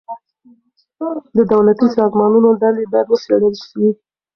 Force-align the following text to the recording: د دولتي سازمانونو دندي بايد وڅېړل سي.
د 1.35 1.37
دولتي 1.53 1.87
سازمانونو 1.97 2.49
دندي 2.61 2.85
بايد 2.91 3.07
وڅېړل 3.09 3.55
سي. 3.67 3.85